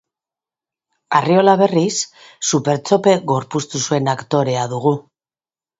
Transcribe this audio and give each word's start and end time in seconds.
Arriola, 1.19 1.53
berriz, 1.63 1.93
Supertxope 2.53 3.17
gorpuztu 3.35 3.87
zuen 3.87 4.15
aktorea 4.19 4.67
dugu. 4.75 5.01